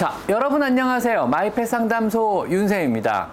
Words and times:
자, 0.00 0.14
여러분 0.30 0.62
안녕하세요. 0.62 1.26
마이펫 1.26 1.68
상담소 1.68 2.46
윤쌤입니다. 2.48 3.32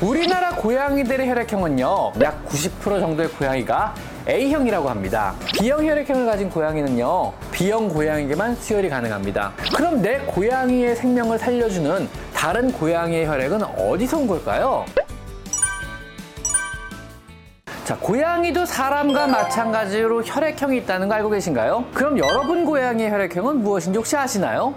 우리나라 0.00 0.54
고양이들의 0.54 1.28
혈액형은요, 1.28 2.12
약 2.22 2.46
90% 2.46 3.00
정도의 3.00 3.28
고양이가 3.30 3.92
A형이라고 4.28 4.88
합니다. 4.88 5.34
B형 5.58 5.84
혈액형을 5.84 6.26
가진 6.26 6.48
고양이는요, 6.48 7.32
B형 7.50 7.88
고양이에게만 7.88 8.54
수혈이 8.54 8.88
가능합니다. 8.88 9.52
그럼 9.74 10.00
내 10.00 10.20
고양이의 10.20 10.94
생명을 10.94 11.40
살려주는 11.40 12.08
다른 12.32 12.70
고양이의 12.70 13.26
혈액은 13.26 13.64
어디서 13.64 14.18
온 14.18 14.28
걸까요? 14.28 14.84
자, 17.84 17.96
고양이도 17.98 18.64
사람과 18.64 19.26
마찬가지로 19.26 20.22
혈액형이 20.22 20.76
있다는 20.76 21.08
거 21.08 21.14
알고 21.16 21.30
계신가요? 21.30 21.86
그럼 21.94 22.16
여러분 22.16 22.64
고양이의 22.64 23.10
혈액형은 23.10 23.64
무엇인지 23.64 23.96
혹시 23.98 24.16
아시나요? 24.16 24.72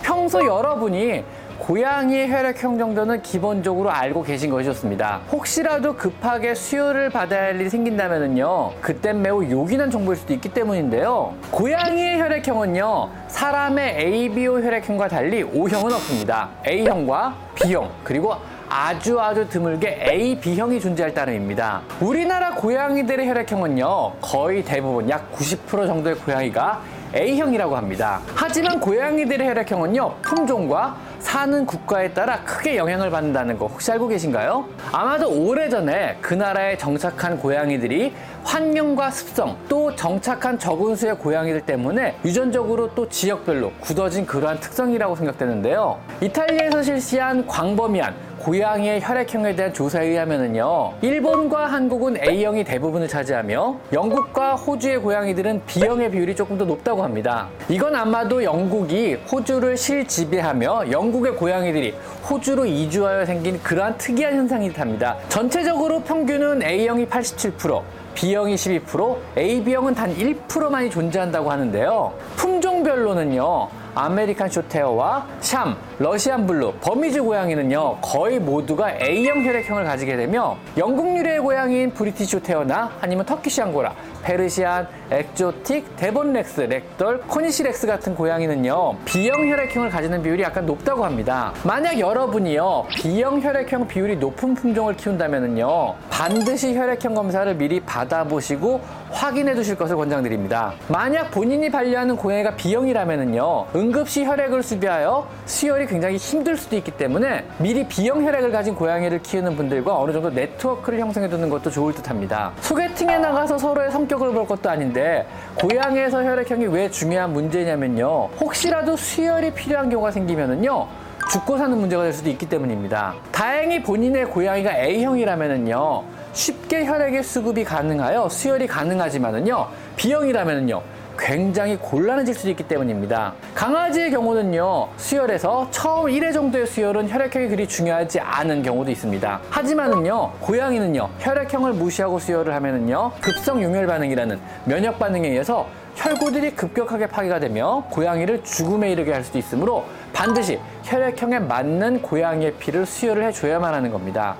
평소 0.00 0.44
여러분이 0.44 1.24
고양이의 1.58 2.30
혈액 2.30 2.62
형 2.62 2.78
정도는 2.78 3.20
기본적으로 3.20 3.90
알고 3.90 4.22
계신 4.22 4.48
것이 4.48 4.64
좋습니다. 4.66 5.20
혹시라도 5.30 5.96
급하게 5.96 6.54
수혈을 6.54 7.10
받아야 7.10 7.46
할 7.46 7.60
일이 7.60 7.68
생긴다면요. 7.68 8.72
그땐 8.80 9.20
매우 9.20 9.44
요긴한 9.44 9.90
정보일 9.90 10.16
수도 10.16 10.32
있기 10.32 10.48
때문인데요. 10.50 11.34
고양이의 11.50 12.20
혈액형은요. 12.20 13.10
사람의 13.28 13.96
ABO 13.98 14.60
혈액형과 14.60 15.08
달리 15.08 15.42
O형은 15.42 15.92
없습니다. 15.92 16.48
A형과 16.66 17.34
B형 17.56 17.90
그리고 18.04 18.34
아주 18.70 19.18
아주 19.20 19.48
드물게 19.48 20.06
A, 20.10 20.38
B형이 20.38 20.80
존재할 20.80 21.12
따름입니다. 21.12 21.82
우리나라 22.00 22.54
고양이들의 22.54 23.28
혈액형은요. 23.28 24.12
거의 24.20 24.62
대부분 24.62 25.10
약 25.10 25.32
90% 25.32 25.86
정도의 25.86 26.14
고양이가 26.16 26.80
A형이라고 27.14 27.76
합니다. 27.76 28.20
하지만 28.34 28.80
고양이들의 28.80 29.48
혈액형은요, 29.48 30.16
품종과 30.22 30.96
사는 31.18 31.66
국가에 31.66 32.12
따라 32.12 32.40
크게 32.44 32.76
영향을 32.76 33.10
받는다는 33.10 33.58
거 33.58 33.66
혹시 33.66 33.90
알고 33.92 34.08
계신가요? 34.08 34.66
아마도 34.92 35.28
오래전에 35.30 36.18
그 36.20 36.34
나라에 36.34 36.76
정착한 36.76 37.38
고양이들이 37.38 38.12
환경과 38.44 39.10
습성 39.10 39.56
또 39.68 39.94
정착한 39.94 40.58
적은 40.58 40.96
수의 40.96 41.16
고양이들 41.16 41.62
때문에 41.62 42.16
유전적으로 42.24 42.94
또 42.94 43.08
지역별로 43.08 43.72
굳어진 43.80 44.24
그러한 44.24 44.60
특성이라고 44.60 45.16
생각되는데요. 45.16 45.98
이탈리아에서 46.20 46.82
실시한 46.82 47.46
광범위한 47.46 48.27
고양이의 48.38 49.00
혈액형에 49.02 49.54
대한 49.54 49.72
조사에 49.72 50.06
의하면요. 50.06 50.94
일본과 51.02 51.66
한국은 51.66 52.16
A형이 52.22 52.64
대부분을 52.64 53.08
차지하며 53.08 53.76
영국과 53.92 54.54
호주의 54.54 54.98
고양이들은 54.98 55.62
B형의 55.66 56.10
비율이 56.10 56.36
조금 56.36 56.56
더 56.56 56.64
높다고 56.64 57.02
합니다. 57.02 57.48
이건 57.68 57.94
아마도 57.94 58.42
영국이 58.42 59.14
호주를 59.30 59.76
실지배하며 59.76 60.90
영국의 60.90 61.36
고양이들이 61.36 61.94
호주로 62.28 62.64
이주하여 62.66 63.24
생긴 63.26 63.60
그러한 63.62 63.98
특이한 63.98 64.34
현상인 64.34 64.68
듯합니다. 64.68 65.16
전체적으로 65.28 66.00
평균은 66.00 66.62
A형이 66.62 67.06
87%, 67.06 67.82
B형이 68.14 68.54
12%, 68.54 69.16
AB형은 69.36 69.94
단 69.94 70.14
1%만이 70.14 70.90
존재한다고 70.90 71.50
하는데요. 71.50 72.12
품종별로는요. 72.36 73.68
아메리칸 73.94 74.48
쇼트헤어와 74.48 75.26
샴, 75.40 75.76
러시안 75.98 76.46
블루, 76.46 76.74
버미즈 76.80 77.22
고양이는요 77.22 77.98
거의 78.00 78.38
모두가 78.38 78.92
A형 79.00 79.44
혈액형을 79.44 79.84
가지게 79.84 80.16
되며 80.16 80.56
영국 80.76 81.16
유래의 81.16 81.40
고양이인 81.40 81.92
브리티시 81.92 82.30
쇼트헤어나 82.30 82.90
아니면 83.00 83.24
터키시 83.26 83.62
앙고라, 83.62 83.94
페르시안, 84.22 84.88
엑조틱, 85.10 85.96
데본렉스, 85.96 86.62
랙돌, 86.62 87.20
코니시렉스 87.22 87.86
같은 87.86 88.14
고양이는요 88.14 88.96
B형 89.04 89.48
혈액형을 89.48 89.90
가지는 89.90 90.22
비율이 90.22 90.42
약간 90.42 90.66
높다고 90.66 91.04
합니다. 91.04 91.52
만약 91.64 91.98
여러분이요 91.98 92.86
B형 92.96 93.40
혈액형 93.40 93.88
비율이 93.88 94.16
높은 94.16 94.54
품종을 94.54 94.94
키운다면요 94.96 95.94
반드시 96.10 96.76
혈액형 96.76 97.14
검사를 97.14 97.54
미리 97.54 97.80
받아보시고 97.80 98.80
확인해 99.10 99.54
두실 99.54 99.76
것을 99.76 99.96
권장드립니다. 99.96 100.74
만약 100.88 101.30
본인이 101.30 101.70
반려하는 101.70 102.16
고양이가 102.16 102.56
B형이라면요 102.56 103.66
응급시 103.74 104.24
혈액을 104.24 104.62
수비하여 104.62 105.26
수혈이 105.46 105.86
굉장히 105.86 106.16
힘들 106.16 106.56
수도 106.56 106.76
있기 106.76 106.90
때문에 106.90 107.44
미리 107.58 107.86
B형 107.86 108.24
혈액을 108.24 108.50
가진 108.50 108.74
고양이를 108.74 109.22
키우는 109.22 109.56
분들과 109.56 109.98
어느 109.98 110.12
정도 110.12 110.30
네트워크를 110.30 110.98
형성해 110.98 111.28
두는 111.28 111.48
것도 111.48 111.70
좋을 111.70 111.94
듯 111.94 112.10
합니다. 112.10 112.52
소개팅에 112.60 113.18
나가서 113.18 113.56
서로의 113.56 113.90
성 113.90 114.07
격을 114.08 114.32
볼 114.32 114.46
것도 114.46 114.68
아닌데 114.68 115.26
고양이에서 115.60 116.24
혈액형이 116.24 116.66
왜 116.66 116.90
중요한 116.90 117.32
문제냐면요. 117.32 118.30
혹시라도 118.40 118.96
수혈이 118.96 119.52
필요한 119.52 119.90
경우가 119.90 120.10
생기면은요. 120.10 120.88
죽고 121.30 121.58
사는 121.58 121.76
문제가 121.76 122.04
될 122.04 122.12
수도 122.12 122.30
있기 122.30 122.48
때문입니다. 122.48 123.14
다행히 123.30 123.82
본인의 123.82 124.26
고양이가 124.26 124.78
A형이라면은요. 124.78 126.02
쉽게 126.32 126.86
혈액의 126.86 127.22
수급이 127.22 127.64
가능하여 127.64 128.28
수혈이 128.28 128.66
가능하지만은요. 128.66 129.66
B형이라면은요. 129.96 130.82
굉장히 131.18 131.76
곤란해질 131.76 132.34
수도 132.34 132.50
있기 132.50 132.62
때문입니다. 132.68 133.34
강아지의 133.54 134.10
경우는요, 134.10 134.88
수혈에서 134.96 135.68
처음 135.70 136.06
1회 136.06 136.32
정도의 136.32 136.66
수혈은 136.66 137.10
혈액형이 137.10 137.48
그리 137.48 137.66
중요하지 137.66 138.20
않은 138.20 138.62
경우도 138.62 138.90
있습니다. 138.90 139.40
하지만은요, 139.50 140.32
고양이는요, 140.40 141.10
혈액형을 141.18 141.72
무시하고 141.74 142.18
수혈을 142.18 142.54
하면은요, 142.54 143.12
급성 143.20 143.62
용혈 143.62 143.86
반응이라는 143.86 144.38
면역 144.64 144.98
반응에 144.98 145.28
의해서 145.28 145.66
혈구들이 145.96 146.52
급격하게 146.52 147.08
파괴가 147.08 147.40
되며 147.40 147.84
고양이를 147.90 148.44
죽음에 148.44 148.92
이르게 148.92 149.12
할 149.12 149.24
수도 149.24 149.38
있으므로 149.38 149.84
반드시 150.12 150.60
혈액형에 150.84 151.40
맞는 151.40 152.02
고양이의 152.02 152.54
피를 152.54 152.86
수혈을 152.86 153.24
해줘야만 153.24 153.74
하는 153.74 153.90
겁니다. 153.90 154.36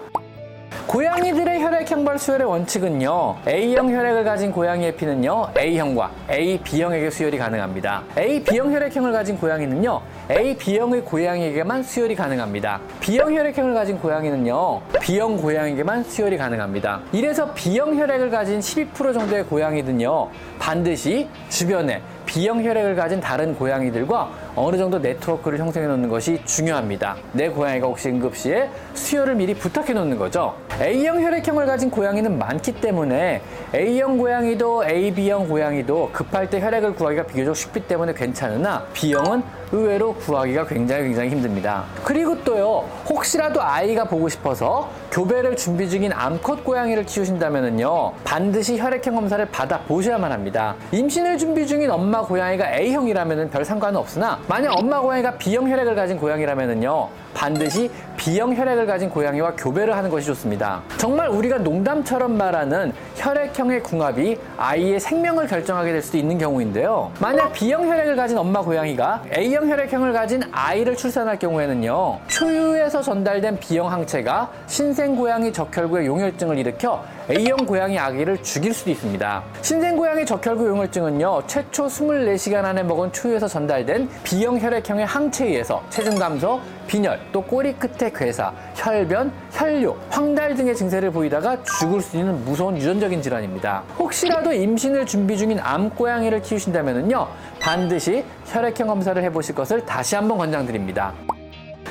고양이들의 0.88 1.60
혈액형별 1.60 2.18
수혈의 2.18 2.46
원칙은요. 2.46 3.36
A형 3.46 3.94
혈액을 3.94 4.24
가진 4.24 4.50
고양이의 4.50 4.96
피는요. 4.96 5.48
A형과 5.54 6.10
A, 6.30 6.58
B형에게 6.62 7.10
수혈이 7.10 7.36
가능합니다. 7.36 8.04
A, 8.16 8.42
B형 8.42 8.72
혈액형을 8.72 9.12
가진 9.12 9.36
고양이는요. 9.36 10.00
A, 10.30 10.56
B형의 10.56 11.02
고양이에게만 11.04 11.82
수혈이 11.82 12.14
가능합니다. 12.14 12.80
B형 13.00 13.34
혈액형을 13.34 13.74
가진 13.74 13.98
고양이는요. 13.98 14.80
B형 15.02 15.36
고양이에게만 15.36 16.04
수혈이 16.04 16.38
가능합니다. 16.38 17.02
이래서 17.12 17.52
B형 17.52 17.94
혈액을 17.94 18.30
가진 18.30 18.60
12% 18.60 19.12
정도의 19.12 19.44
고양이들은요. 19.44 20.30
반드시 20.58 21.28
주변에 21.50 22.00
B형 22.24 22.64
혈액을 22.64 22.96
가진 22.96 23.20
다른 23.20 23.54
고양이들과 23.54 24.30
어느 24.60 24.76
정도 24.76 24.98
네트워크를 24.98 25.58
형성해 25.58 25.86
놓는 25.86 26.08
것이 26.08 26.40
중요합니다. 26.44 27.16
내 27.32 27.48
고양이가 27.48 27.86
혹시 27.86 28.08
응급시에 28.08 28.68
수혈을 28.94 29.36
미리 29.36 29.54
부탁해 29.54 29.92
놓는 29.92 30.18
거죠. 30.18 30.54
A형 30.80 31.22
혈액형을 31.22 31.66
가진 31.66 31.90
고양이는 31.90 32.38
많기 32.38 32.72
때문에 32.72 33.40
A형 33.74 34.18
고양이도 34.18 34.84
AB형 34.84 35.48
고양이도 35.48 36.10
급할 36.12 36.50
때 36.50 36.60
혈액을 36.60 36.94
구하기가 36.94 37.24
비교적 37.24 37.54
쉽기 37.54 37.86
때문에 37.86 38.14
괜찮으나 38.14 38.84
B형은 38.94 39.42
의외로 39.70 40.14
구하기가 40.14 40.66
굉장히 40.66 41.04
굉장히 41.04 41.30
힘듭니다. 41.30 41.84
그리고 42.02 42.42
또요, 42.42 42.88
혹시라도 43.08 43.62
아이가 43.62 44.04
보고 44.04 44.28
싶어서 44.28 44.88
교배를 45.10 45.56
준비 45.56 45.90
중인 45.90 46.12
암컷 46.12 46.64
고양이를 46.64 47.04
키우신다면요, 47.04 48.12
반드시 48.24 48.78
혈액형 48.78 49.14
검사를 49.14 49.44
받아 49.46 49.80
보셔야만 49.80 50.32
합니다. 50.32 50.74
임신을 50.92 51.36
준비 51.36 51.66
중인 51.66 51.90
엄마 51.90 52.22
고양이가 52.22 52.78
A형이라면 52.78 53.50
별 53.50 53.64
상관은 53.64 53.98
없으나, 54.00 54.38
만약 54.48 54.78
엄마 54.78 54.98
고양이가 54.98 55.32
B형 55.32 55.70
혈액을 55.70 55.94
가진 55.94 56.16
고양이라면요, 56.16 57.08
반드시 57.34 57.90
B형 58.16 58.56
혈액을 58.56 58.86
가진 58.86 59.10
고양이와 59.10 59.52
교배를 59.58 59.94
하는 59.94 60.08
것이 60.08 60.26
좋습니다. 60.26 60.80
정말 60.96 61.28
우리가 61.28 61.58
농담처럼 61.58 62.34
말하는 62.38 62.94
혈액형의 63.16 63.82
궁합이 63.82 64.38
아이의 64.56 65.00
생명을 65.00 65.48
결정하게 65.48 65.92
될 65.92 66.00
수도 66.00 66.16
있는 66.16 66.38
경우인데요. 66.38 67.12
만약 67.20 67.52
B형 67.52 67.86
혈액을 67.90 68.16
가진 68.16 68.38
엄마 68.38 68.62
고양이가 68.62 69.24
A형 69.36 69.68
혈액형을 69.68 70.14
가진 70.14 70.42
아이를 70.50 70.96
출산할 70.96 71.38
경우에는요. 71.38 72.20
초유에서 72.28 73.02
전달된 73.02 73.60
B형 73.60 73.92
항체가 73.92 74.50
신생 74.66 75.14
고양이 75.14 75.52
적혈구의 75.52 76.06
용혈증을 76.06 76.56
일으켜 76.56 77.04
A형 77.30 77.66
고양이 77.66 77.98
아기를 77.98 78.42
죽일 78.42 78.72
수도 78.72 78.90
있습니다. 78.90 79.44
신생 79.60 79.98
고양이 79.98 80.24
적혈구 80.24 80.66
용혈증은요. 80.66 81.42
최초 81.46 81.86
24시간 81.86 82.64
안에 82.64 82.82
먹은 82.82 83.12
초유에서 83.12 83.46
전달된 83.46 84.08
B형 84.24 84.58
혈액형의 84.58 85.04
항체에 85.04 85.48
의해서 85.48 85.82
체중 85.90 86.14
감소, 86.14 86.58
빈혈, 86.86 87.20
또 87.30 87.42
꼬리 87.42 87.74
끝에 87.74 88.10
괴사, 88.10 88.50
혈변, 88.74 89.30
혈뇨, 89.50 89.94
황달 90.08 90.54
등의 90.54 90.74
증세를 90.74 91.10
보이다가 91.10 91.62
죽을 91.78 92.00
수 92.00 92.16
있는 92.16 92.42
무서운 92.46 92.78
유전적인 92.78 93.20
질환입니다. 93.20 93.82
혹시라도 93.98 94.50
임신을 94.50 95.04
준비 95.04 95.36
중인 95.36 95.58
암고양이를 95.60 96.40
키우신다면요 96.40 97.28
반드시 97.60 98.24
혈액형 98.46 98.86
검사를 98.86 99.22
해보실 99.22 99.54
것을 99.54 99.84
다시 99.84 100.14
한번 100.14 100.38
권장드립니다. 100.38 101.12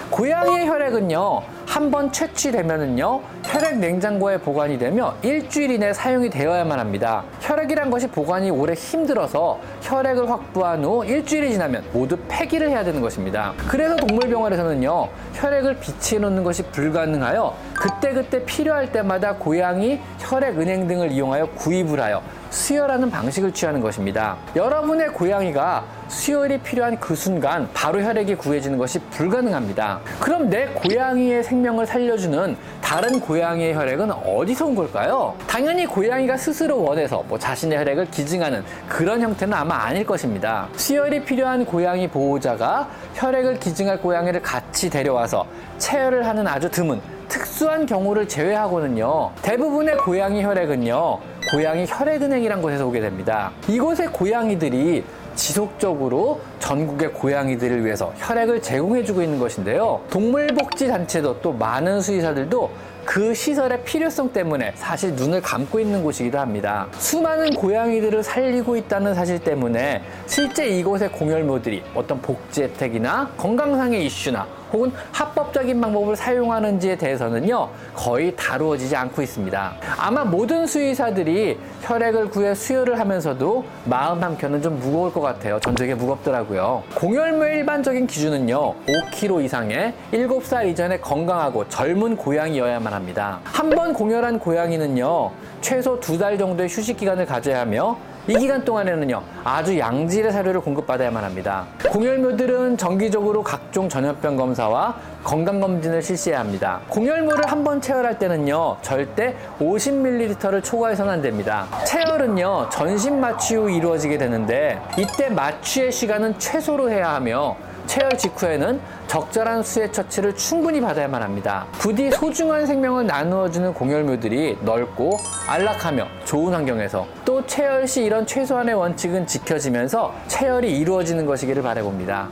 고양이의 0.09 0.67
혈액은요, 0.67 1.41
한 1.67 1.91
번 1.91 2.11
채취되면은요, 2.11 3.21
혈액 3.43 3.77
냉장고에 3.77 4.37
보관이 4.37 4.77
되며 4.79 5.13
일주일 5.21 5.71
이내 5.71 5.93
사용이 5.93 6.29
되어야만 6.29 6.79
합니다. 6.79 7.23
혈액이란 7.41 7.91
것이 7.91 8.07
보관이 8.07 8.49
오래 8.49 8.73
힘들어서 8.73 9.59
혈액을 9.81 10.29
확보한 10.29 10.83
후 10.83 11.05
일주일이 11.05 11.51
지나면 11.51 11.83
모두 11.91 12.17
폐기를 12.29 12.69
해야 12.69 12.83
되는 12.83 13.01
것입니다. 13.01 13.53
그래서 13.67 13.95
동물병원에서는요, 13.97 15.09
혈액을 15.33 15.79
비치해 15.79 16.19
놓는 16.19 16.43
것이 16.43 16.63
불가능하여 16.63 17.55
그때그때 17.75 18.43
필요할 18.45 18.91
때마다 18.91 19.35
고양이 19.35 19.99
혈액 20.19 20.57
은행 20.59 20.87
등을 20.87 21.11
이용하여 21.11 21.47
구입을 21.51 21.99
하여 21.99 22.21
수혈하는 22.49 23.11
방식을 23.11 23.51
취하는 23.51 23.81
것입니다. 23.81 24.37
여러분의 24.55 25.09
고양이가 25.09 25.83
수혈이 26.07 26.59
필요한 26.59 26.97
그 26.97 27.13
순간 27.13 27.69
바로 27.73 28.01
혈액이 28.01 28.35
구해지는 28.35 28.77
것이 28.77 28.99
불가능합니다. 29.11 29.99
그럼 30.21 30.49
내 30.49 30.67
고양이의 30.67 31.43
생 31.43 31.56
명을 31.61 31.85
살려주는 31.85 32.55
다른 32.81 33.19
고양이의 33.19 33.75
혈액은 33.75 34.11
어디서 34.11 34.65
온 34.65 34.75
걸까요? 34.75 35.35
당연히 35.47 35.85
고양이가 35.85 36.37
스스로 36.37 36.81
원해서 36.81 37.23
뭐 37.27 37.37
자신의 37.37 37.77
혈액을 37.79 38.11
기증하는 38.11 38.63
그런 38.87 39.21
형태는 39.21 39.53
아마 39.53 39.75
아닐 39.75 40.05
것입니다. 40.05 40.67
수혈이 40.75 41.23
필요한 41.23 41.65
고양이 41.65 42.07
보호자가 42.07 42.89
혈액을 43.15 43.59
기증할 43.59 44.01
고양이를 44.01 44.41
같이 44.41 44.89
데려와서 44.89 45.45
체열을 45.77 46.25
하는 46.25 46.47
아주 46.47 46.69
드문 46.69 47.01
특수한 47.27 47.85
경우를 47.85 48.27
제외하고는요 48.27 49.31
대부분의 49.41 49.97
고양이 49.97 50.43
혈액은요 50.43 51.19
고양이 51.51 51.85
혈액은행이란 51.87 52.61
곳에서 52.61 52.85
오게 52.87 52.99
됩니다. 52.99 53.51
이곳의 53.69 54.07
고양이들이 54.07 55.03
지속적으로 55.37 56.41
전국의 56.59 57.13
고양이들을 57.13 57.85
위해서 57.85 58.11
혈액을 58.17 58.61
제공해주고 58.61 59.21
있는 59.21 59.39
것인데요. 59.39 60.01
동물복지단체도 60.09 61.41
또 61.41 61.53
많은 61.53 62.01
수의사들도 62.01 62.69
그 63.05 63.33
시설의 63.33 63.83
필요성 63.85 64.33
때문에 64.33 64.73
사실 64.75 65.13
눈을 65.13 65.41
감고 65.41 65.79
있는 65.79 66.03
곳이기도 66.03 66.39
합니다. 66.39 66.87
수많은 66.97 67.51
고양이들을 67.51 68.21
살리고 68.21 68.75
있다는 68.75 69.15
사실 69.15 69.39
때문에 69.39 70.03
실제 70.25 70.67
이곳의 70.67 71.13
공열모들이 71.13 71.83
어떤 71.95 72.21
복지 72.21 72.63
혜택이나 72.63 73.31
건강상의 73.37 74.05
이슈나 74.05 74.45
혹은 74.73 74.91
합법적인 75.11 75.79
방법을 75.81 76.15
사용하는지에 76.15 76.97
대해서는요 76.97 77.69
거의 77.93 78.35
다루어지지 78.35 78.95
않고 78.95 79.21
있습니다. 79.21 79.73
아마 79.97 80.23
모든 80.23 80.65
수의사들이 80.67 81.57
혈액을 81.81 82.29
구해 82.29 82.53
수혈을 82.53 82.99
하면서도 82.99 83.63
마음 83.85 84.21
한켠은 84.23 84.61
좀 84.61 84.79
무거울 84.79 85.13
것 85.13 85.21
같아요. 85.21 85.59
전 85.59 85.75
되게 85.75 85.95
무겁더라고요. 85.95 86.83
공열모의 86.95 87.57
일반적인 87.57 88.07
기준은요 88.07 88.75
5kg 88.87 89.43
이상의 89.45 89.93
7살 90.11 90.67
이전에 90.67 90.99
건강하고 90.99 91.67
젊은 91.69 92.15
고양이여야만 92.17 92.93
합니다. 92.93 93.39
한 93.43 93.67
번 93.69 93.93
공열한 93.93 94.39
고양이는요 94.39 95.31
최소 95.61 95.99
두 95.99 96.17
달 96.17 96.37
정도의 96.37 96.67
휴식 96.69 96.97
기간을 96.97 97.25
가져야 97.27 97.59
하며 97.61 97.95
이 98.27 98.33
기간 98.37 98.65
동안에는요 98.65 99.23
아주 99.45 99.79
양질의 99.79 100.33
사료를 100.33 100.59
공급받아야만 100.59 101.23
합니다. 101.23 101.65
공열묘들은 101.89 102.75
정기적으로 102.75 103.41
각종 103.41 103.87
전염병 103.87 104.35
검사와 104.35 104.95
건강 105.23 105.61
검진을 105.61 106.01
실시해야 106.01 106.41
합니다. 106.41 106.81
공열물을 106.89 107.49
한번 107.49 107.79
체열할 107.79 108.19
때는요 108.19 108.77
절대 108.81 109.33
50ml를 109.59 110.61
초과해서는 110.61 111.13
안 111.13 111.21
됩니다. 111.21 111.67
체열은요 111.85 112.67
전신 112.69 113.21
마취 113.21 113.55
후 113.55 113.69
이루어지게 113.69 114.17
되는데 114.17 114.81
이때 114.97 115.29
마취의 115.29 115.93
시간은 115.93 116.37
최소로 116.37 116.91
해야 116.91 117.13
하며 117.13 117.55
체열 117.87 118.17
직후에는 118.17 118.79
적절한 119.07 119.63
수의 119.63 119.91
처치를 119.91 120.35
충분히 120.35 120.79
받아야만 120.79 121.23
합니다. 121.23 121.65
부디 121.73 122.11
소중한 122.11 122.65
생명을 122.67 123.07
나누어주는 123.07 123.73
공열묘들이 123.73 124.59
넓고 124.61 125.17
안락하며 125.47 126.05
좋은 126.25 126.53
환경에서 126.53 127.07
또 127.25 127.43
체열 127.45 127.87
시 127.87 128.03
이런 128.03 128.25
최소한의 128.25 128.75
원칙은 128.75 129.25
지켜지면서 129.25 130.13
체열이 130.27 130.77
이루어지는 130.77 131.25
것이기를 131.25 131.63
바라봅니다. 131.63 132.29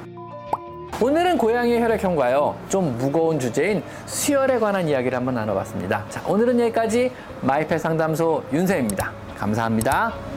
오늘은 1.01 1.37
고양이 1.37 1.77
혈액형과요 1.79 2.55
좀 2.69 2.97
무거운 2.97 3.39
주제인 3.39 3.83
수혈에 4.05 4.59
관한 4.59 4.87
이야기를 4.87 5.17
한번 5.17 5.35
나눠봤습니다. 5.35 6.05
자 6.09 6.21
오늘은 6.27 6.59
여기까지 6.59 7.11
마이펫 7.41 7.79
상담소 7.79 8.43
윤쌤입니다. 8.53 9.11
감사합니다. 9.37 10.34